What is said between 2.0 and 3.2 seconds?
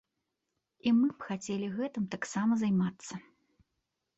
таксама займацца.